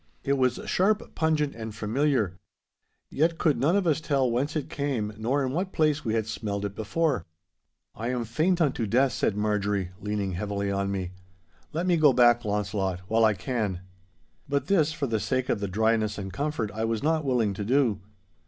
[0.23, 2.33] It was sharp, pungent, and familiar.
[3.11, 6.25] Yet could none of us tell whence it came, nor in what place we had
[6.25, 7.27] smelled it before.
[7.93, 11.11] 'I am faint unto death,' said Marjorie, leaning heavily on me.
[11.71, 13.81] 'Let me go back, Launcelot, while I can.'
[14.49, 17.63] But this, for the sake of the dryness and comfort, I was not willing to
[17.63, 17.99] do.